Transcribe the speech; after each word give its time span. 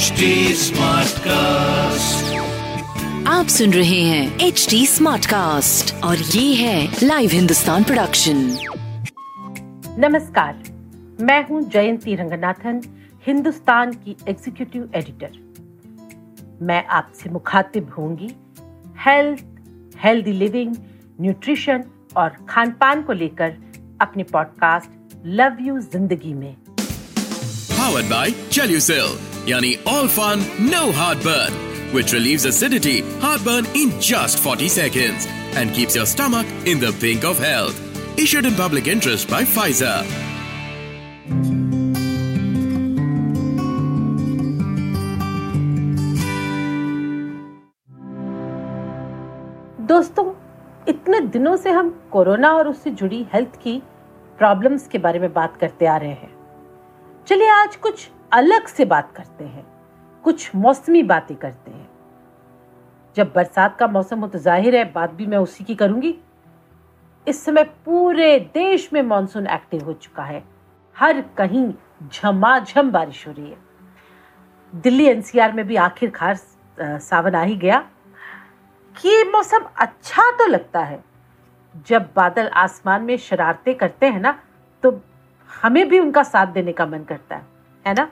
HD 0.00 0.26
cast 1.24 2.36
आप 3.28 3.46
सुन 3.46 3.72
रहे 3.72 4.00
हैं 4.02 4.38
एच 4.40 4.66
डी 4.70 4.86
स्मार्ट 4.86 5.26
कास्ट 5.26 5.92
और 6.04 6.18
ये 6.18 6.54
है 6.54 6.96
लाइव 7.02 7.30
हिंदुस्तान 7.32 7.84
प्रोडक्शन 7.84 8.36
नमस्कार 9.98 10.62
मैं 11.20 11.42
हूँ 11.48 11.60
जयंती 11.70 12.14
रंगनाथन 12.14 12.80
हिंदुस्तान 13.26 13.92
की 14.04 14.16
एग्जीक्यूटिव 14.28 14.88
एडिटर 14.94 15.38
मैं 16.62 16.84
आपसे 16.98 17.30
मुखातिब 17.30 17.92
होंगी 17.98 18.30
हेल्थ 19.06 19.44
हेल्दी 20.04 20.32
लिविंग 20.32 20.74
न्यूट्रिशन 21.20 21.84
और 22.16 22.36
खान 22.48 22.70
पान 22.80 23.02
को 23.02 23.12
लेकर 23.12 23.56
अपने 24.00 24.22
पॉडकास्ट 24.32 25.18
लव 25.40 25.56
यू 25.60 25.78
ज़िंदगी 25.80 26.34
में। 26.34 26.54
Powered 27.80 28.08
by 28.10 28.26
Chelucil, 28.54 29.12
यानी 29.50 29.74
all 29.88 30.08
fun 30.08 30.46
no 30.60 30.90
heart 30.92 31.18
burn 31.18 31.52
which 31.94 32.14
relieve 32.14 32.46
acidity 32.46 32.98
heart 33.22 33.42
burn 33.42 33.66
in 33.76 33.90
just 34.08 34.38
forty 34.38 34.68
second 34.68 35.14
and 35.58 35.74
keeps 35.74 35.96
your 35.96 36.06
stomach 36.06 36.66
in 36.68 36.80
the 36.80 36.92
pink 37.00 37.24
of 37.24 37.42
health 37.42 38.20
issued 38.20 38.46
in 38.46 38.56
public 38.56 38.88
interest 38.88 39.30
by 39.30 39.44
Pfizer 39.56 40.18
दोस्तों, 49.86 50.24
इतने 50.88 51.20
दिनों 51.20 51.56
से 51.56 51.70
हम 51.70 51.88
corona 52.12 52.52
और 52.52 52.68
उससे 52.68 52.90
जुड़ी 52.90 53.26
health 53.34 53.56
की 53.62 53.72
problems 54.38 54.86
के 54.88 54.98
बारे 54.98 55.18
में 55.18 55.32
बात 55.32 55.56
करते 55.56 55.86
आ 55.86 55.96
रहे 55.96 56.10
हैं। 56.10 56.30
चलिए 57.28 57.48
आज 57.48 57.76
कुछ 57.76 58.08
अलग 58.32 58.66
से 58.66 58.84
बात 58.84 59.12
करते 59.16 59.44
हैं, 59.44 59.64
कुछ 60.24 60.54
मौसमी 60.54 61.02
बातें 61.02 61.36
करते 61.36 61.70
हैं। 61.70 61.88
जब 63.16 63.32
बरसात 63.34 63.76
का 63.76 63.86
मौसम 63.88 64.20
हो 64.20 64.26
तो 64.28 64.38
ज़ाहिर 64.38 64.76
है 64.76 64.84
बात 64.92 65.12
भी 65.12 65.26
मैं 65.26 65.38
उसी 65.38 65.64
की 65.64 65.74
करूँगी। 65.74 66.14
इस 67.26 67.44
समय 67.44 67.64
पूरे 67.84 68.38
देश 68.54 68.88
में 68.92 69.02
मानसून 69.02 69.46
एक्टिव 69.46 69.84
हो 69.84 69.92
चुका 69.92 70.22
है। 70.22 70.42
हर 70.96 71.20
कहीं 71.36 71.72
झमाझम 72.04 72.90
बारिश 72.90 73.26
हो 73.26 73.32
रही 73.32 73.50
है। 73.50 73.56
दिल्ली 74.72 75.06
एनसीआर 75.06 75.52
में 75.52 75.66
भी 75.66 75.76
आखिरकार 75.78 76.38
सावन 76.78 77.34
आ 77.34 77.42
ही 77.42 77.56
गया। 77.56 77.78
कि 78.94 79.22
मौसम 79.24 79.64
अच्छा 79.78 80.30
तो 80.30 80.46
लगता 80.46 80.80
है। 80.80 81.02
जब 81.86 82.08
बादल 82.16 82.48
आसमान 82.48 83.02
में 83.02 83.16
शरारते 83.18 83.74
करते 83.74 84.06
हैं 84.06 84.20
ना 84.20 84.38
तो 84.82 85.00
हमें 85.50 85.88
भी 85.88 85.98
उनका 85.98 86.22
साथ 86.22 86.46
देने 86.46 86.72
का 86.72 86.86
मन 86.86 87.04
करता 87.04 87.36
है। 87.36 87.46
है 87.84 87.94
ना? 87.94 88.10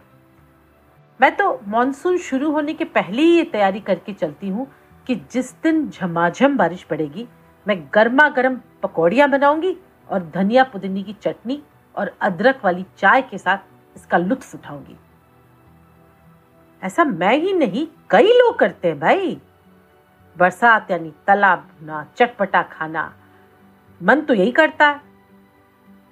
मैं 1.21 1.35
तो 1.37 1.61
मॉनसून 1.69 2.19
शुरू 2.19 2.51
होने 2.53 2.75
के 2.75 2.85
पहले 2.85 3.23
ही 3.23 3.37
ये 3.37 3.45
तैयारी 3.45 3.81
करके 3.81 4.13
चलती 4.13 4.49
हूँ 4.49 4.67
कि 5.07 5.15
जिस 5.33 5.53
दिन 5.63 5.89
झमाझम 5.91 6.57
बारिश 6.57 6.83
पड़ेगी 6.83 7.27
मैं 7.67 7.81
गर्मा 7.95 8.29
गर्म 8.29 8.61
पकौड़ियाँ 8.83 9.29
बनाऊँगी 9.31 9.77
और 10.09 10.31
धनिया 10.35 10.65
पुदीने 10.65 11.03
की 11.03 11.13
चटनी 11.23 11.63
और 11.95 12.13
अदरक 12.21 12.61
वाली 12.65 12.85
चाय 12.99 13.23
के 13.23 13.39
साथ 13.39 13.97
इसका 13.97 14.19
लुत्फ 14.19 14.55
उठाऊँगी। 14.55 14.97
ऐसा 16.83 17.05
मैं 17.05 17.37
ही 17.39 17.53
नहीं 17.53 17.87
कई 18.11 18.33
लोग 18.33 18.59
करते 18.59 18.89
हैं 18.89 18.99
भाई। 19.01 19.37
बरसात 20.37 20.91
यानी 20.91 21.13
तालाब 21.27 21.69
भुना 21.81 22.07
चटपटा 22.17 22.63
खाना 22.63 23.13
मन 24.01 24.21
तो 24.21 24.35
यही 24.35 24.51
करता 24.53 24.87
है। 24.87 25.01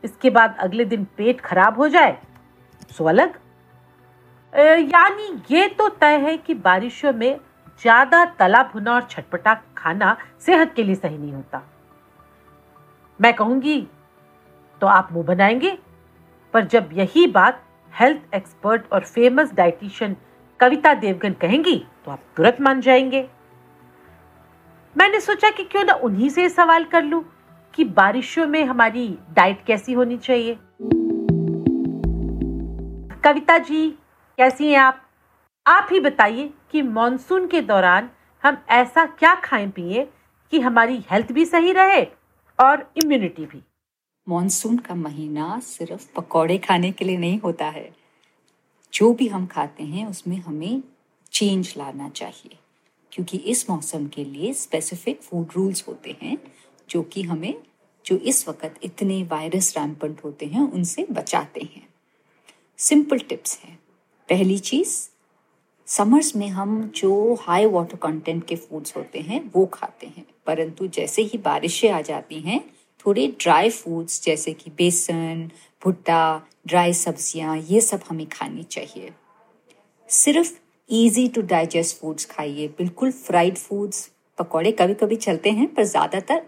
इसके 0.05 0.31
बाद 0.31 0.57
अगले 0.61 0.85
दिन 0.85 1.05
पेट 1.17 1.41
खराब 1.41 1.77
हो 1.79 1.89
जाए 1.89 2.19
सो 2.97 3.05
अलग 3.05 3.35
अ, 3.35 3.39
यानी 4.57 5.29
ये 5.51 5.67
तो 5.69 5.89
तय 5.91 6.17
है 6.19 6.37
कि 6.37 6.55
बारिशों 6.57 7.13
में 7.13 7.39
ज़्यादा 7.83 8.25
तला 8.39 8.63
भुना 8.73 8.93
और 8.95 9.07
छटपटा 9.11 9.55
खाना 9.77 10.17
सेहत 10.41 10.73
के 10.77 10.83
लिए 10.83 10.95
सही 10.95 11.19
नहीं 11.19 11.33
होता। 11.33 11.63
मैं 13.21 13.33
कहूँगी 13.35 13.81
तो 14.81 14.87
आप 14.87 15.09
मुँह 15.13 15.25
बनाएँगे, 15.27 15.77
पर 16.55 16.65
जब 16.65 16.89
यही 16.93 17.27
बात 17.27 17.63
हेल्थ 17.93 18.35
एक्सपर्ट 18.35 18.93
और 18.93 19.05
फ़ेमस 19.05 19.53
डाइटिशियन 19.55 20.17
कविता 20.61 20.95
देवगन 20.95 21.33
कहेंगी 21.33 21.77
तो 22.05 22.11
आप 22.11 22.23
तुरंत 22.37 22.61
मान 22.61 22.81
जाएँगे। 22.81 23.27
मैंने 24.97 25.21
सोचा 25.21 25.51
कि 25.51 25.65
क्यों 25.65 25.85
ना 25.85 25.95
उन्हीं 25.95 26.29
से 26.31 26.49
सवाल 26.49 26.85
कर 26.85 27.03
लूँ 27.03 27.23
कि 27.75 27.85
बारिशों 27.85 28.47
में 28.47 28.65
हमारी 28.65 29.07
डाइट 29.33 29.65
कैसी 29.67 29.93
होनी 29.93 30.17
चाहिए। 30.19 30.59
कविता 33.25 33.59
जी 33.59 33.95
कैसी 34.39 34.69
हैं 34.69 34.79
आप? 34.79 35.11
आप 35.67 35.89
ही 35.93 36.01
बताइए 36.01 36.51
कि 36.71 36.83
मॉनसून 36.83 37.47
के 37.47 37.63
दौरान 37.63 38.11
हम 38.43 38.63
ऐसा 38.69 39.07
क्या 39.07 39.35
खाएँ 39.35 39.69
पिए 39.69 40.09
कि 40.51 40.61
हमारी 40.61 41.05
हेल्थ 41.11 41.33
भी 41.33 41.45
सही 41.45 41.73
रहे 41.73 42.05
और 42.61 42.93
इम्यूनिटी 42.97 43.47
भी। 43.47 43.63
मॉनसून 44.29 44.79
का 44.79 44.95
महीना 44.95 45.61
सिर्फ़ 45.61 46.13
पकौड़े 46.15 46.59
खाने 46.59 46.93
के 46.93 47.05
लिए 47.05 47.17
नहीं 47.17 47.41
होता 47.41 47.67
है। 47.67 47.97
जो 48.95 49.15
भी 49.15 49.29
हम 49.29 49.47
खाते 49.47 49.85
हैं, 49.85 50.07
उसमें 50.07 50.37
हमें 50.37 50.83
चेंज 51.33 51.75
लाना 51.77 52.09
चाहिए। 52.09 52.59
क्योंकि 53.13 53.39
इस 53.39 53.71
मौसम 53.71 54.07
के 54.07 54.25
लिए 54.25 54.53
स्पेसिफिक 54.53 55.23
फ़ूड 55.23 55.49
रूल्स 55.57 55.89
होते 55.89 56.17
हैं, 56.23 56.39
जो 56.91 57.03
कि 57.03 57.23
हमें, 57.23 57.63
जो 58.07 58.17
इस 58.17 58.49
वक्त 58.49 58.75
इतने 58.83 59.23
वायरस 59.23 59.79
रैम्पेंट 59.79 60.25
होते 60.25 60.47
हैं, 60.47 60.61
उनसे 60.61 61.07
बचाते 61.13 61.61
हैं। 61.61 61.89
सिंपल 62.79 63.19
टिप्स 63.19 63.63
हैं। 63.65 63.86
पहली 64.29 64.59
चीज़ 64.61 64.97
समर्स 65.89 66.35
में 66.37 66.49
हम 66.49 66.83
जो 66.97 67.35
हाई 67.41 67.67
वाटर 67.67 67.97
कंटेंट 67.97 68.45
के 68.47 68.57
फूड्स 68.57 68.97
होते 68.97 69.19
हैं, 69.19 69.51
वो 69.55 69.67
खाते 69.67 70.07
हैं। 70.07 70.25
परंतु 70.47 70.87
जैसे 70.87 71.23
ही 71.23 71.39
बारिशें 71.39 71.91
आ 71.91 72.01
जाती 72.01 72.41
हैं, 72.41 72.61
थोड़े 73.07 73.27
ड्राई 73.41 73.71
फूड्स 73.71 74.23
जैसे 74.25 74.53
कि 74.53 74.71
बेसन, 74.71 75.51
भुट्टा 75.83 76.43
ड्राई 76.67 76.93
सब्ज़ियाँ, 76.95 77.57
ये 77.59 77.81
सब 77.81 78.01
हमें 78.09 78.27
खानी 78.29 78.63
चाहिए। 78.63 79.13
सिर्फ़ 80.09 80.53
इजी 80.91 81.27
टू 81.29 81.43
डाइजेस्ट 81.43 81.97
फूड्स 81.97 82.25
खाइए। 82.25 82.67
बिल्कुल 82.69 83.11
फ्राइड 83.13 83.57
फूड्स 83.57 84.11
पकौड़े 84.39 84.73
कभी 84.73 84.95
कभी 84.95 85.17
चलते 85.17 85.51
हैं, 85.51 85.73
पर 85.75 85.85
ज़्यादातर 85.85 86.43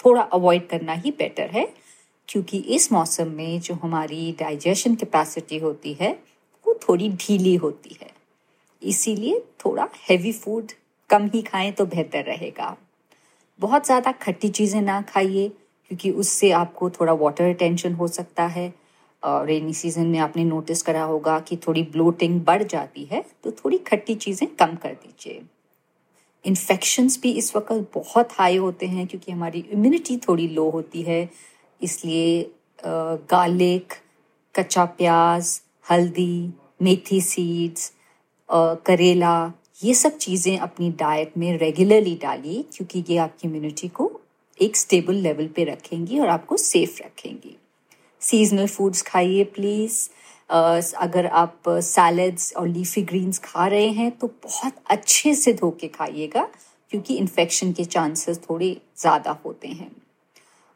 थोड़ा 0.00 0.22
अवॉइड 0.22 0.66
करना 0.68 0.92
ही 0.92 1.10
बेटर 1.10 1.50
है, 1.50 1.66
क्योंकि 2.28 2.58
इस 2.58 2.92
मौसम 2.92 3.28
में 3.28 3.60
जो 3.60 3.74
हमारी 3.74 4.30
डाइजेशन 4.40 4.94
कैपेसिटी 4.94 5.58
होती 5.58 5.92
है 5.92 6.12
वो 6.66 6.78
थोड़ी 6.82 7.08
ढीली 7.10 7.54
होती 7.56 7.96
है। 8.02 8.10
इसीलिए 8.82 9.40
थोड़ा 9.64 9.88
हैवी 10.08 10.32
फ़ूड 10.34 10.72
कम 11.10 11.28
ही 11.34 11.42
खाएँ 11.42 11.72
तो 11.72 11.86
बेहतर 11.86 12.24
रहेगा। 12.24 12.76
बहुत 13.60 13.86
ज़्यादा 13.86 14.12
खट्टी 14.12 14.48
चीज़ें 14.50 14.80
ना 14.82 15.00
खाइए, 15.04 15.48
क्योंकि 15.90 16.10
उससे 16.12 16.50
आपको 16.52 16.90
थोड़ा 16.90 17.12
वाटर 17.14 17.44
रिटेंशन 17.44 17.92
हो 17.94 18.08
सकता 18.10 18.46
है। 18.48 18.72
और 19.22 19.46
रेनी 19.46 19.72
सीज़न 19.74 20.06
में 20.06 20.18
आपने 20.18 20.44
नोटिस 20.44 20.82
करा 20.82 21.02
होगा 21.04 21.38
कि 21.40 21.56
थोड़ी 21.66 21.82
ब्लोटिंग 21.92 22.40
बढ़ 22.44 22.62
जाती 22.62 23.04
है 23.04 23.24
तो 23.44 23.50
थोड़ी 23.54 23.78
खट्टी 23.80 24.14
चीज़ें 24.16 24.48
कम 24.56 24.74
कर 24.76 24.92
दीजिए। 24.94 25.42
इन्फेक्शंस 26.44 27.18
भी 27.22 27.30
इस 27.32 27.54
वक्त 27.56 27.72
बहुत 27.94 28.32
हाई 28.32 28.56
होते 28.56 28.86
हैं, 28.86 29.06
क्योंकि 29.06 29.32
हमारी 29.32 29.64
इम्यूनिटी 29.72 30.16
थोड़ी 30.18 30.48
लो 30.48 30.68
होती 30.70 31.02
है। 31.02 31.28
इसलिए 31.80 32.50
गार्लिक 33.30 33.92
कच्चा 34.54 34.84
प्याज 34.84 35.60
हल्दी, 35.86 36.52
मेथी 36.82 37.20
सीड्स 37.20 37.92
करेला, 38.48 39.52
ये 39.80 39.94
सब 39.94 40.16
चीज़ें 40.18 40.58
अपनी 40.58 40.90
डाइट 40.98 41.36
में 41.38 41.56
रेगुलरली 41.58 42.14
डालिए 42.22 42.62
क्योंकि 42.74 43.04
ये 43.08 43.16
आपकी 43.18 43.48
इम्यूनिटी 43.48 43.88
को 43.90 44.10
एक 44.58 44.76
स्टेबल 44.76 45.14
लेवल 45.16 45.46
पे 45.56 45.64
रखेंगी 45.64 46.18
और 46.20 46.28
आपको 46.28 46.56
सेफ़ 46.58 47.02
रखेंगी। 47.02 47.56
सीजनल 48.22 48.66
फूड्स 48.66 49.02
खाइए 49.02 49.44
प्लीज़ 49.54 50.08
अगर 50.50 51.26
आप 51.26 51.62
सैलड्स 51.68 52.52
और 52.56 52.68
लीफी 52.68 53.02
ग्रीन्स 53.02 53.38
खा 53.44 53.66
रहे 53.66 53.88
हैं 53.90 54.10
तो 54.18 54.26
बहुत 54.44 54.74
अच्छे 54.90 55.34
से 55.34 55.52
धो 55.54 55.70
के 55.80 55.88
खाइएगा 55.88 56.48
क्योंकि 56.92 57.14
इन्फेक्शन 57.16 57.72
के 57.72 57.84
चांसेस 57.86 58.40
थोड़े 58.48 58.76
ज़्यादा 58.98 59.38
होते 59.44 59.68
हैं। 59.68 59.90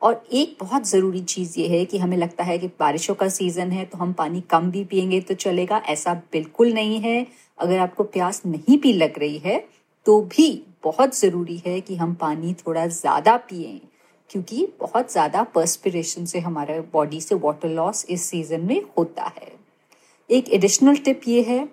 और 0.02 0.22
एक 0.32 0.56
बहुत 0.60 0.87
ज़रूरी 0.88 1.20
चीज़ 1.22 1.58
ये 1.60 1.69
है 1.69 1.84
कि 1.84 1.98
हमें 1.98 2.16
लगता 2.16 2.44
है 2.44 2.58
कि 2.58 2.66
बारिशों 2.81 3.14
का 3.14 3.28
सीज़न 3.31 3.70
है 3.72 3.84
तो 3.84 3.98
हम 3.98 4.12
पानी 4.12 4.40
कम 4.50 4.70
भी 4.70 4.84
पियेंगे 4.84 5.20
तो 5.20 5.34
चलेगा, 5.37 5.78
ऐसा 5.78 6.14
बिल्कुल 6.32 6.72
नहीं 6.72 7.00
है। 7.00 7.26
अगर 7.58 7.78
आपको 7.78 8.04
प्यास 8.06 8.43
नहीं 8.46 8.78
भी 8.78 8.93
लग 8.93 9.19
रही 9.19 9.38
है 9.38 9.58
तो 10.06 10.20
भी 10.22 10.62
बहुत 10.84 11.16
ज़रूरी 11.16 11.56
है 11.66 11.81
कि 11.81 11.96
हम 11.96 12.14
पानी 12.14 12.54
थोड़ा 12.56 12.87
ज़्यादा 12.88 13.37
पिए, 13.38 13.81
क्योंकि 14.31 14.66
बहुत 14.81 15.12
ज़्यादा 15.12 15.43
पर्सपिरेशन 15.54 16.25
से 16.25 16.40
हमारे 16.40 16.81
बॉडी 16.92 17.20
से 17.20 17.34
वाटर 17.37 17.69
लॉस 17.70 18.04
इस 18.06 18.25
सीज़न 18.25 18.60
में 18.60 18.81
होता 18.99 19.32
है। 19.37 19.52
एक 20.31 20.49
एडिशनल 20.49 20.96
टिप 20.96 21.20
ये 21.28 21.42
है 21.42 21.69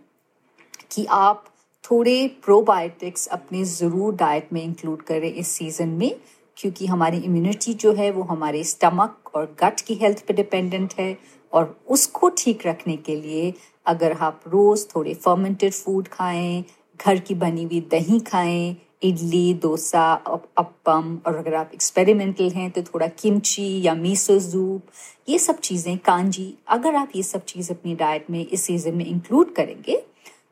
कि 0.92 1.06
आप 1.12 1.46
थोड़े 1.84 2.28
प्रोबायोटिक्स 2.44 3.28
अपने 3.30 3.64
ज़रूर 3.66 4.16
डाइट 4.16 4.54
में 4.54 4.64
इंक्लूड 4.64 5.02
करें 5.04 5.32
इस 5.32 5.48
सीज़न 5.50 5.90
में 5.90 6.16
क्योंकि 6.58 6.86
हमारी 6.86 7.18
इम्यूनिटी 7.18 7.74
जो 7.74 7.94
है 7.94 8.10
वो 8.12 8.24
हमारे 8.24 8.64
स्टमक 8.64 9.32
और 9.36 9.46
गट 9.64 9.82
की 9.82 9.96
हेल्थ 9.96 10.26
पे 10.28 10.34
डिपेंडेंट 10.34 10.94
है 11.00 11.18
और 11.54 11.76
उसको 11.88 12.30
ठीक 12.38 12.66
रखने 12.68 12.96
के 12.98 13.16
लिए 13.16 13.54
अगर 13.86 14.12
आप 14.22 14.42
रोज 14.48 14.88
थोड़े 14.96 15.14
फर्मेंटेड 15.14 15.74
फ़ूड 15.74 16.08
खाएँ, 16.08 16.64
घर 17.00 17.20
की 17.20 17.36
बनी 17.36 17.64
हुई 17.64 17.82
दही 17.92 18.20
खाएँ, 18.20 18.76
इडली, 19.04 19.54
डोसा 19.54 20.12
अप्पम 20.14 21.18
और 21.28 21.36
अगर 21.36 21.56
आप 21.56 21.72
एक्सपेरिमेंटल 21.74 22.50
हैं 22.50 22.70
तो 22.72 22.82
थोड़ा 22.84 23.08
किमची 23.08 23.82
या 23.82 23.94
मीसो 23.96 24.40
सूप 24.40 24.92
ये 25.30 25.40
सब 25.40 25.60
चीज़ें 25.60 25.98
कांजी 25.98 26.54
अगर 26.68 26.96
आप 26.96 27.12
ये 27.16 27.24
सब 27.24 27.46
चीज़ 27.46 27.72
अपनी 27.72 27.96
डाइट 27.96 28.30
में 28.30 28.46
इस 28.46 28.64
सीज़न 28.64 28.96
में 28.96 29.06
इंक्लूड 29.06 29.54
करेंगे 29.56 30.02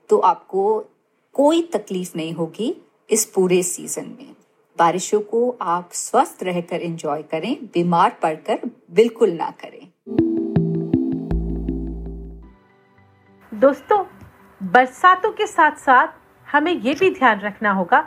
तो 0.09 0.18
आपको 0.19 0.80
कोई 1.36 1.62
तकलीफ़ 1.74 2.12
नहीं 2.15 2.33
होगी 2.33 2.75
इस 3.09 3.25
पूरे 3.25 3.62
सीज़न 3.63 4.06
में। 4.19 4.36
बारिशों 4.79 5.19
को 5.21 5.57
आप 5.62 5.89
स्वस्थ 5.91 6.44
रहकर 6.44 6.81
एंजॉय 6.81 7.21
करें, 7.21 7.65
बीमार 7.73 8.18
पड़कर 8.21 8.59
बिल्कुल 8.91 9.31
ना 9.31 9.50
करें। 9.50 9.88
दोस्तों, 13.53 14.03
बरसातों 14.63 15.31
के 15.31 15.47
साथ 15.47 15.71
साथ 15.71 16.07
हमें 16.51 16.71
ये 16.71 16.94
भी 16.94 17.09
ध्यान 17.09 17.39
रखना 17.39 17.71
होगा 17.71 18.01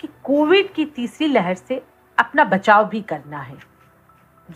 कि 0.00 0.08
कोविड 0.24 0.72
की 0.72 0.84
तीसरी 0.84 1.26
लहर 1.26 1.54
से 1.54 1.82
अपना 2.18 2.44
बचाव 2.44 2.88
भी 2.88 3.00
करना 3.02 3.38
है। 3.38 3.58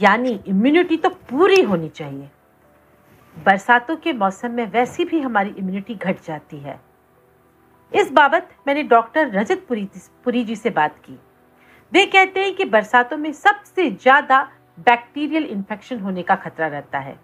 यानी 0.02 0.40
इम्यूनिटी 0.46 0.96
तो 0.96 1.08
पूरी 1.08 1.62
होनी 1.62 1.88
चाहिए। 1.88 2.30
बरसातों 3.36 3.96
के 3.96 4.12
मौसम 4.12 4.50
में 4.50 4.66
वैसी 4.70 5.04
भी 5.04 5.20
हमारी 5.20 5.50
इम्यूनिटी 5.50 5.94
घट 5.94 6.24
जाती 6.24 6.58
है। 6.58 6.80
इस 7.92 8.12
बाबत 8.12 8.48
मैंने 8.66 8.82
डॉक्टर 8.82 9.30
रजत 9.30 9.64
पुरी 9.68 9.88
पुरी 10.24 10.44
जी 10.44 10.56
से 10.56 10.70
बात 10.70 10.98
की। 10.98 11.18
वे 11.92 12.04
कहते 12.06 12.40
हैं 12.40 12.54
कि 12.54 12.64
बरसातों 12.64 13.16
में 13.16 13.32
सबसे 13.32 13.90
ज़्यादा 13.90 14.40
बैक्टीरियल 14.78 15.44
इन्फेक्शन 15.44 16.00
होने 16.00 16.22
का 16.22 16.34
खतरा 16.36 16.66
रहता 16.66 16.98
है। 16.98 17.18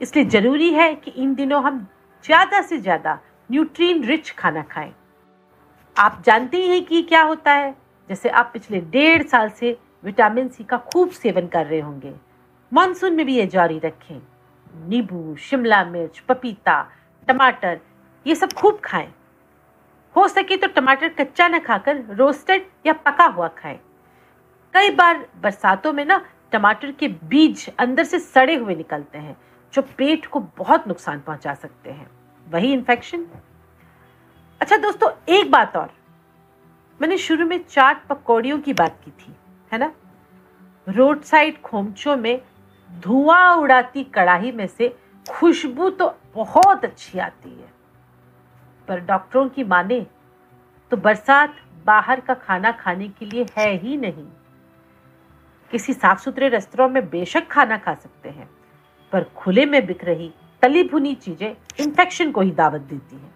इसलिए 0.00 0.24
ज़रूरी 0.24 0.70
है 0.72 0.94
कि 0.94 1.10
इन 1.12 1.34
दिनों 1.34 1.62
हम 1.64 1.86
ज़्यादा 2.24 2.60
से 2.62 2.78
ज़्यादा 2.78 3.18
न्यूट्रीन 3.50 4.04
रिच 4.04 4.30
खाना 4.30 4.62
खाएँ। 4.62 4.92
आप 5.96 6.22
जानते 6.26 6.56
ही 6.56 6.68
हैं 6.68 6.84
कि 6.84 7.02
क्या 7.02 7.22
होता 7.22 7.52
है? 7.52 7.74
जैसे 8.10 8.28
आप 8.30 8.50
पिछले 8.52 8.80
डेढ़ 8.80 9.26
साल 9.26 9.48
से 9.50 9.76
विटामिन 10.04 10.48
सी 10.48 10.64
का 10.64 10.76
खूब 10.86 11.10
सेवन 11.12 11.46
कर 11.46 11.66
रहे 11.66 11.80
होंगे। 11.80 12.12
मानसून 12.72 13.14
में 13.14 13.26
भी 13.26 13.36
ये 13.36 13.46
जारी 13.46 13.78
रखें। 13.78 14.20
नींबू, 14.88 15.36
शिमला 15.38 15.84
मिर्च, 15.84 16.18
पपीता, 16.18 16.82
टमाटर, 17.28 17.80
ये 18.26 18.34
सब 18.34 18.52
खूब 18.52 18.80
खाएँ। 18.84 19.12
हो 20.20 20.26
सके 20.28 20.56
तो 20.56 20.66
टमाटर 20.66 21.08
कच्चा 21.10 21.46
न 21.48 21.58
खाकर 21.58 22.02
रोस्टेड 22.10 22.66
या 22.86 22.92
पका 23.04 23.24
हुआ 23.26 23.46
खाएँ। 23.58 23.78
कई 24.74 24.90
बार 24.90 25.26
बरसातों 25.42 25.92
में 25.92 26.04
ना 26.04 26.20
टमाटर 26.52 26.90
के 26.90 27.08
बीज 27.08 27.68
अंदर 27.78 28.04
से 28.04 28.18
सड़े 28.18 28.54
हुए 28.54 28.74
निकलते 28.74 29.18
हैं, 29.18 29.36
जो 29.72 29.82
पेट 29.98 30.26
को 30.26 30.40
बहुत 30.58 30.88
नुकसान 30.88 31.20
पहुँचा 31.20 31.54
सकते 31.54 31.90
हैं। 31.90 32.10
वही 32.46 32.72
इन्फेक्शन 32.72 33.26
अच्छा 34.60 34.76
दोस्तों, 34.76 35.10
एक 35.28 35.50
बात 35.50 35.76
और। 35.76 35.90
मैंने 37.00 37.18
शुरू 37.18 37.46
में 37.46 37.58
चाट 37.64 38.06
पकौड़ियों 38.06 38.58
की 38.58 38.72
बात 38.74 39.00
की 39.04 39.10
थी, 39.10 39.34
है 39.72 39.78
ना? 39.78 39.92
रोड 40.86 41.22
साइड 41.22 41.60
खोमचों 41.62 42.16
में 42.16 42.40
धुआँ 42.90 43.54
उड़ाती 43.56 44.04
कड़ाही 44.04 44.52
में 44.52 44.66
से 44.68 44.94
खुशबू 45.26 45.90
तो 45.90 46.14
बहुत 46.34 46.84
अच्छी 46.84 47.18
आती 47.18 47.50
है। 47.50 47.72
पर 48.90 49.00
डॉक्टरों 49.00 49.48
की 49.48 49.64
माने 49.64 50.00
तो 50.92 50.96
बरसात 50.98 51.56
बाहर 51.86 52.20
का 52.20 52.34
खाना 52.36 52.70
खाने 52.74 53.08
के 53.08 53.26
लिए 53.26 53.46
है 53.56 53.70
ही 53.78 53.96
नहीं। 53.96 54.26
किसी 55.70 55.92
साफ़ 55.92 56.20
सुथरे 56.20 56.48
रेस्तोरों 56.48 56.88
में 56.88 57.08
बेशक 57.10 57.46
खाना 57.48 57.76
खा 57.78 57.94
सकते 57.94 58.28
हैं, 58.28 58.48
पर 59.12 59.24
खुले 59.36 59.66
में 59.66 59.84
बिक 59.86 60.04
रही 60.04 60.30
तली 60.62 60.82
भुनी 60.84 61.14
चीज़ें 61.16 61.54
इन्फेक्शन 61.80 62.32
को 62.32 62.40
ही 62.40 62.50
दावत 62.52 62.80
देती 62.82 63.16
हैं। 63.16 63.32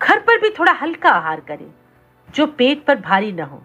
घर 0.00 0.20
पर 0.20 0.40
भी 0.40 0.50
थोड़ा 0.50 0.72
हल्का 0.72 1.10
आहार 1.10 1.40
करें, 1.40 1.70
जो 2.28 2.46
पेट 2.48 2.84
पर 2.84 3.00
भारी 3.00 3.32
न 3.32 3.40
हो। 3.42 3.62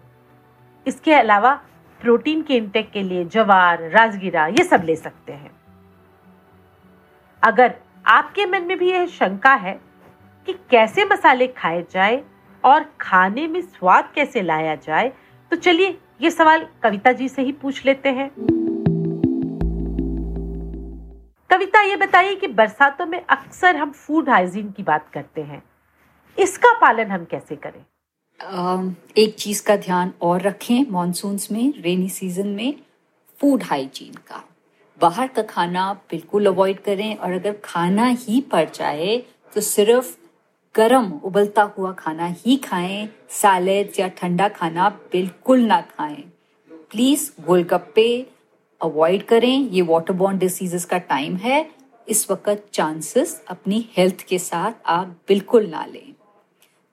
इसके 0.86 1.14
अलावा 1.14 1.54
प्रोटीन 2.00 2.42
के 2.42 2.56
इंटेक 2.56 2.90
के 2.90 3.02
लिए 3.02 3.24
जवार, 3.26 3.88
राजगिरा, 3.90 4.46
ये 4.46 4.64
सब 4.64 4.82
ले 4.84 4.96
सकते 4.96 5.32
हैं। 5.32 5.50
अगर 7.42 7.74
आपके 8.04 8.46
मन 8.46 8.62
में 8.62 8.78
भी 8.78 8.90
यह 8.90 9.06
शंका 9.08 9.54
है 9.54 9.78
कि 10.46 10.52
कैसे 10.70 11.04
मसाले 11.04 11.46
खाए 11.46 11.84
जाए 11.90 12.22
और 12.64 12.84
खाने 13.00 13.46
में 13.46 13.60
स्वाद 13.60 14.10
कैसे 14.14 14.42
लाया 14.42 14.74
जाए। 14.76 15.12
तो 15.52 15.56
चलिए 15.56 15.98
ये 16.20 16.30
सवाल 16.30 16.66
कविता 16.82 17.12
जी 17.12 17.28
से 17.28 17.42
ही 17.42 17.52
पूछ 17.52 17.84
लेते 17.86 18.08
हैं। 18.08 18.30
कविता 21.50 21.80
ये 21.80 21.96
बताइए 21.96 22.34
कि 22.34 22.46
बरसातों 22.46 23.06
में 23.06 23.20
अक्सर 23.20 23.76
हम 23.76 23.90
फ़ूड 23.90 24.28
हाइजीन 24.28 24.70
की 24.70 24.82
बात 24.82 25.08
करते 25.12 25.40
हैं। 25.40 25.62
इसका 26.38 26.72
पालन 26.80 27.10
हम 27.10 27.24
कैसे 27.24 27.56
करें? 27.56 27.84
एक 29.18 29.34
चीज़ 29.38 29.62
का 29.66 29.76
ध्यान 29.76 30.12
और 30.22 30.40
रखें 30.42 30.90
मानसून 30.90 31.38
में 31.52 31.72
रेनी 31.80 32.08
सीज़न 32.08 32.48
में 32.48 32.74
फ़ूड 33.38 33.62
हाइजीन 33.62 34.14
का। 34.28 34.42
बाहर 35.00 35.28
का 35.28 35.42
खाना 35.42 35.92
बिल्कुल 36.10 36.46
अवॉइड 36.46 36.80
करें 36.80 37.16
और 37.16 37.32
अगर 37.32 37.56
खाना 37.64 38.06
ही 38.06 38.40
पड़ 38.52 38.68
जाए 38.70 39.16
तो 39.52 39.60
सिर्फ़ 39.60 40.14
गरम 40.76 41.12
उबलता 41.24 41.62
हुआ 41.76 41.90
खाना 41.92 42.26
ही 42.38 42.56
खाएँ 42.56 43.08
सैलेड 43.30 43.92
या 43.98 44.08
ठंडा 44.18 44.48
खाना 44.48 44.88
बिल्कुल 45.12 45.60
ना 45.60 45.80
खाएँ। 45.90 46.16
प्लीज़ 46.90 47.30
गोलगप्पे 47.46 48.08
अवॉइड 48.80 49.22
करें। 49.22 49.68
ये 49.70 49.82
वाटर 49.82 50.12
बॉन्ड 50.12 50.40
डिसीजेस 50.40 50.84
का 50.84 50.98
टाइम 50.98 51.36
है। 51.36 51.64
इस 52.06 52.30
वक्त 52.30 52.64
चांसेस 52.72 53.40
अपनी 53.48 53.84
हेल्थ 53.96 54.24
के 54.28 54.38
साथ 54.38 54.72
आप 54.86 55.16
बिल्कुल 55.28 55.66
ना 55.66 55.84
लें। 55.86 56.12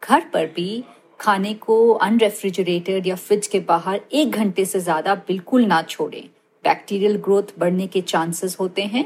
घर 0.04 0.22
पर 0.34 0.46
भी 0.46 0.84
खाने 1.20 1.54
को 1.54 1.78
अनरेफ्रिजरेटेड 1.94 3.08
या 3.08 3.16
फ्रिज 3.16 3.48
के 3.48 3.60
बाहर 3.60 4.00
एक 4.14 4.32
घंटे 4.32 4.66
से 4.66 4.80
ज़्यादा 4.80 5.16
बिल्कुल 5.28 5.66
ना 5.66 5.82
छोड़ें। 5.82 6.24
बैक्टीरियल 6.64 7.18
ग्रोथ 7.18 7.58
बढ़ने 7.60 7.88
के 7.88 8.02
चांसेस 8.02 8.58
होते 8.60 8.82
हैं। 8.86 9.06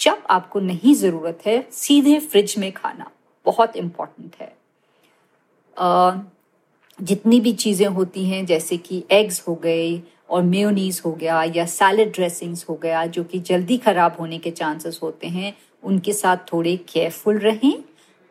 जब 0.00 0.22
आपको 0.30 0.60
नहीं 0.60 0.94
ज़रूरत 0.94 1.38
है, 1.46 1.60
सीधे 1.72 2.18
फ्रिज 2.20 2.54
में 2.58 2.70
खाना। 2.72 3.01
बहुत 3.46 3.76
इंपॉर्टेंट 3.76 4.36
है। 4.40 4.52
जितनी 6.98 7.40
भी 7.40 7.52
चीज़ें 7.52 7.86
होती 7.86 8.24
हैं, 8.24 8.44
जैसे 8.46 8.76
कि 8.76 9.02
एग्स 9.10 9.42
हो 9.48 9.54
गए 9.54 10.00
और 10.30 10.42
मेयोनीज 10.42 11.00
हो 11.04 11.12
गया 11.12 11.42
या 11.44 11.64
सैलड 11.66 12.12
ड्रेसिंग्स 12.12 12.64
हो 12.68 12.74
गया, 12.74 13.04
जो 13.06 13.24
कि 13.24 13.38
जल्दी 13.40 13.78
खराब 13.78 14.16
होने 14.20 14.38
के 14.38 14.50
चांसेस 14.50 15.00
होते 15.02 15.26
हैं, 15.26 15.56
उनके 15.82 16.12
साथ 16.12 16.36
थोड़े 16.52 16.76
केयरफुल 16.88 17.38
रहें 17.38 17.82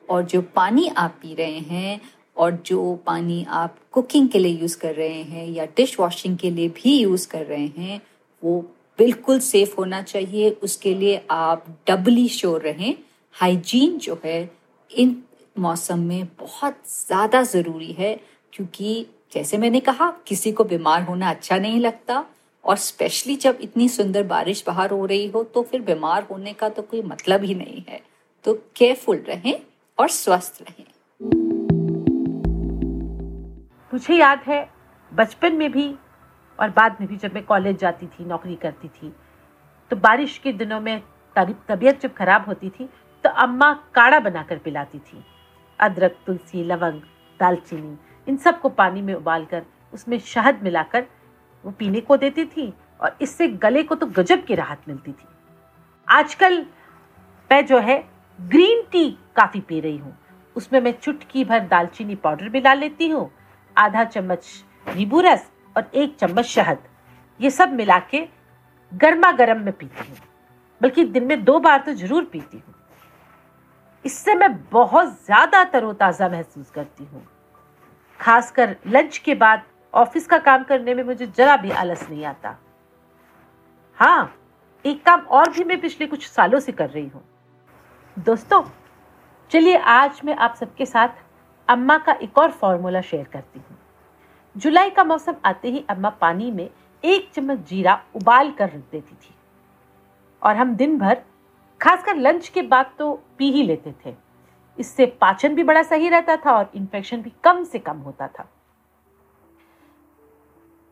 और 0.10 0.24
जो 0.24 0.42
पानी 0.56 0.88
आप 0.88 1.18
पी 1.22 1.34
रहे 1.36 1.60
हैं 1.60 2.02
और 2.38 2.52
जो 2.66 2.96
पानी 3.06 3.46
आप 3.50 3.76
कुकिंग 3.92 4.30
के 4.30 4.40
लिए 4.40 4.60
यूज़ 4.60 4.78
कर 4.78 4.96
रहे 4.96 5.22
हैं 5.24 5.48
या 5.48 5.66
डिश 5.78 6.00
वॉशिंग 6.00 6.38
के 6.38 6.50
लिए 6.50 6.70
भी 6.70 6.98
यूज़ 6.98 7.28
कर 7.28 7.46
रहे 7.46 7.68
हैं, 7.68 8.02
वो 8.44 8.60
बिल्कुल 9.00 9.40
सेफ़ 9.40 9.76
होना 9.78 10.02
चाहिए। 10.02 10.50
उसके 10.64 10.94
लिए 10.96 11.22
आप 11.32 11.66
डबली 11.88 12.28
श्योर 12.30 12.62
रहें। 12.62 12.96
हाइजीन 13.36 13.98
जो 13.98 14.20
है 14.26 14.61
इन 14.92 15.16
मौसम 15.56 16.00
में 16.00 16.28
बहुत 16.40 16.78
ज़्यादा 16.88 17.42
ज़रूरी 17.44 17.92
है, 17.94 18.14
क्योंकि 18.54 19.06
जैसे 19.34 19.58
मैंने 19.58 19.80
कहा, 19.80 20.10
किसी 20.28 20.52
को 20.52 20.64
बीमार 20.64 21.04
होना 21.04 21.30
अच्छा 21.30 21.58
नहीं 21.58 21.80
लगता 21.80 22.26
और 22.66 22.78
स्पेशली 22.78 23.36
जब 23.36 23.58
इतनी 23.62 23.88
सुंदर 23.90 24.24
बारिश 24.26 24.64
बाहर 24.68 24.92
हो 24.92 25.06
रही 25.06 25.28
हो 25.28 25.44
तो 25.46 25.62
फिर 25.64 25.82
बीमार 25.82 26.28
होने 26.32 26.54
का 26.54 26.70
तो 26.70 26.82
कोई 26.82 27.02
मतलब 27.04 27.44
ही 27.44 27.56
नहीं 27.56 27.84
है। 27.90 28.02
तो 28.46 28.54
केयरफुल 28.76 29.18
रहें 29.28 29.60
और 29.98 30.10
स्वस्थ 30.10 30.62
रहें। 30.62 30.86
मुझे 33.94 34.16
याद 34.16 34.44
है, 34.48 34.68
बचपन 35.12 35.56
में 35.56 35.72
भी 35.72 35.94
और 36.60 36.70
बाद 36.72 36.98
में 37.02 37.08
भी 37.10 37.18
जब 37.18 37.34
मैं 37.34 37.44
कॉलेज 37.46 37.78
जाती 37.80 38.08
थी, 38.08 38.26
नौकरी 38.26 38.56
करती 38.56 38.88
थी 38.90 39.14
तो 39.92 39.96
बारिश 39.98 40.38
के 40.38 40.52
दिनों 40.54 40.80
में 40.82 41.02
तबीयत 41.36 42.02
जब 42.02 42.14
खराब 42.14 42.46
होती 42.48 42.70
थी 42.70 42.90
तो 43.24 43.30
अम्मा 43.30 43.74
काढ़ा 43.96 44.20
बनाकर 44.20 44.58
पिलाती 44.58 45.00
थी। 45.00 45.24
अदरक, 45.80 46.16
तुलसी, 46.26 46.64
लवंग, 46.64 47.02
दालचीनी, 47.40 47.98
इन 48.28 48.38
सबको 48.38 48.70
पानी 48.72 49.02
में 49.02 49.14
उबालकर 49.14 49.64
उसमें 49.94 50.18
शहद 50.20 50.60
मिलाकर 50.64 51.06
वो 51.66 51.72
पीने 51.72 52.02
को 52.02 52.18
देती 52.18 52.46
थी 52.46 52.72
और 53.02 53.18
इससे 53.22 53.48
गले 53.48 53.84
को 53.84 53.96
तो 53.96 54.06
गजब 54.08 54.44
की 54.46 54.56
राहत 54.56 54.82
मिलती 54.88 55.12
थी। 55.12 55.28
आजकल 56.08 56.66
मैं 57.50 57.66
जो 57.66 57.80
है, 57.80 57.98
ग्रीन 58.40 58.82
टी 58.92 59.10
काफ़ी 59.36 59.60
पी 59.60 59.80
रही 59.80 59.98
हूँ। 59.98 60.18
उसमें 60.56 60.80
मैं 60.82 60.92
चुटकी 60.94 61.44
भर 61.46 61.60
दालचीनी 61.68 62.16
पाउडर 62.16 62.50
मिला 62.50 62.74
लेती 62.74 63.08
हूँ, 63.10 63.30
आधा 63.76 64.04
चम्मच 64.04 64.48
नींबू 64.88 65.22
रस 65.22 65.50
और 65.76 65.90
एक 65.96 66.16
चम्मच 66.16 66.46
शहद। 66.46 66.78
ये 67.40 67.50
सब 67.50 67.74
मिला 67.74 68.00
के 68.12 68.28
गर्मा 68.92 69.32
गर्म 69.32 69.62
में 69.62 69.74
पीती 69.74 70.10
हूँ। 70.10 70.18
बल्कि 70.82 71.04
दिन 71.06 71.24
में 71.24 71.44
दो 71.44 71.60
बार 71.60 71.80
तो 71.80 71.94
ज़रूर 71.94 72.24
पीती 72.24 72.58
हूँ। 72.58 72.74
इससे 74.06 74.34
मैं 74.36 74.50
बहुत 74.70 75.08
ज़्यादा 75.26 75.64
तरोताजा 75.64 76.30
महसूस 76.30 76.70
करती 76.70 77.04
हूँ। 77.04 77.26
खासकर 78.20 78.76
लंच 78.88 79.18
के 79.18 79.36
बाद 79.36 79.64
ऑफ़िस 79.94 80.28
का 80.28 80.38
काम 80.40 80.64
करने 80.64 80.94
में 80.94 81.04
मुझे 81.04 81.28
जरा 81.28 81.56
भी 81.58 81.72
आलस 81.72 82.10
नहीं 82.10 82.26
आता। 82.26 82.58
हाँ 83.98 84.36
एक 84.86 85.04
काम 85.06 85.20
और 85.22 85.50
भी 85.50 85.64
मैं 85.64 85.80
पिछले 85.82 86.08
कुछ 86.08 86.28
सालों 86.28 86.60
से 86.60 86.72
कर 86.72 86.90
रही 86.90 87.08
हूँ। 87.08 87.24
दोस्तों, 88.18 88.64
चलिए 89.52 89.78
आज 89.78 90.22
मैं 90.26 90.36
आप 90.36 90.56
सबके 90.56 90.86
साथ 90.86 91.10
अम्मा 91.68 91.98
का 91.98 92.14
एक 92.14 92.38
और 92.38 92.52
फॉर्मूला 92.52 93.02
शेयर 93.02 93.26
करती 93.34 93.60
हूँ। 93.60 93.78
जुलाई 94.56 94.90
का 94.90 95.04
मौसम 95.04 95.36
आते 95.46 95.70
ही 95.70 95.84
अम्मा 95.90 96.10
पानी 96.12 96.50
में 96.52 96.70
एक 97.04 97.30
चम्मच 97.34 97.60
जीरा 97.68 98.02
उबाल 98.16 98.52
कर 98.52 98.66
रख 98.66 98.82
देती 98.92 99.16
थी। 99.16 99.36
और 100.42 100.56
हम 100.56 100.76
दिन 100.76 100.98
भर 101.00 101.22
खासकर 101.82 102.16
लंच 102.18 102.48
के 102.50 102.62
बाद 102.64 102.92
तो 103.00 103.14
पी 103.38 103.52
ही 103.52 103.64
लेते 103.64 103.94
थे। 104.06 104.14
इससे 104.78 105.06
पाचन 105.22 105.56
भी 105.56 105.64
बड़ा 105.64 105.82
सही 105.84 106.10
रहता 106.10 106.36
था 106.36 106.52
और 106.52 106.72
इन्फेक्शन 106.76 107.22
भी 107.22 107.32
कम 107.44 107.64
से 107.64 107.80
कम 107.80 107.98
होता 108.00 108.28
था। 108.30 108.48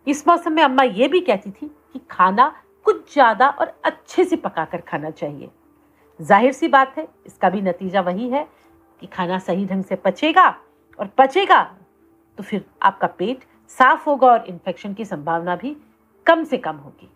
इस 0.08 0.28
मौसम 0.28 0.54
में 0.54 0.64
अम्मा 0.64 0.84
ये 0.84 1.08
भी 1.08 1.20
कहती 1.22 1.52
थी 1.52 1.68
कि 1.68 2.00
खाना 2.12 2.54
कुछ 2.86 3.14
ज़्यादा 3.14 3.48
और 3.50 3.74
अच्छे 3.86 4.24
से 4.26 4.36
पकाकर 4.38 4.82
खाना 4.82 5.10
चाहिए। 5.12 5.50
ज़ाहिर 6.20 6.52
सी 6.52 6.68
बात 6.68 6.98
है, 6.98 7.08
इसका 7.26 7.50
भी 7.50 7.62
नतीजा 7.62 8.02
वही 8.02 8.30
है 8.30 8.48
कि 9.02 9.08
खाना 9.08 9.38
सही 9.40 9.66
ढंग 9.66 9.84
से 9.84 9.96
पचेगा 9.98 10.48
और 11.00 11.08
पचेगा 11.18 11.62
तो 12.38 12.44
फिर 12.44 12.66
आपका 12.82 13.08
पेट 13.10 13.44
साफ़ 13.72 14.06
होगा 14.06 14.28
और 14.28 14.46
इन्फेक्शन 14.46 14.94
की 14.94 15.06
संभावना 15.06 15.56
भी 15.56 15.76
कम 16.26 16.44
से 16.44 16.58
कम 16.58 16.76
होगी। 16.78 17.10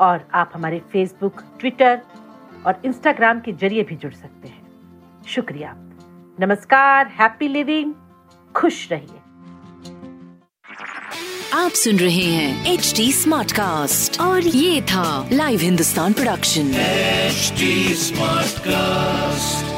और 0.00 0.28
आप 0.34 0.50
हमारे 0.54 0.80
फेसबुक 0.80 1.42
ट्विटर 1.60 2.02
और 2.66 2.82
इंस्टाग्राम 2.84 3.40
के 3.40 3.52
ज़रिए 3.52 3.82
भी 3.82 3.96
जुड़ 3.96 4.12
सकते 4.12 4.48
हैं। 4.48 4.66
शुक्रिया। 5.28 5.74
नमस्कार 6.40 7.06
हैप्पी 7.06 7.48
लिविंग 7.48 7.94
खुश 8.56 8.92
रहिए। 8.92 9.16
आप 11.54 11.70
सुन 11.70 11.96
रहे 11.96 12.24
हैं 12.24 12.72
एच 12.72 12.92
डी 12.96 13.12
स्मार्ट 13.12 13.52
कास्ट 13.52 14.20
और 14.20 14.40
ये 14.40 14.82
था 14.82 15.28
live 15.32 15.60
Hindustan 15.60 16.12
production 16.12 16.72
smart 17.94 18.58
cast 18.58 19.77